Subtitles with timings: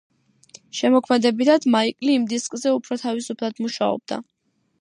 [0.77, 4.23] შემოქმედებითად მაიკლი ამ დისკზე უფრო თავისუფლად მუშაობდა.